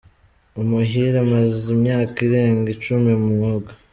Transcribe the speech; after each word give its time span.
Umuhire 0.61 1.17
amaze 1.25 1.63
imyaka 1.75 2.17
irenga 2.27 2.67
icumi 2.75 3.11
mu 3.21 3.27
mwuga. 3.33 3.71